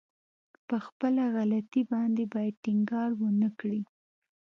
[0.67, 3.81] په خپله غلطي باندې بايد ټينګار ونه کړي.